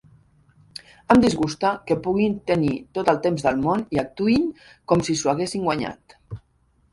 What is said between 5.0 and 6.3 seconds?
si s'ho haguessin guanyat.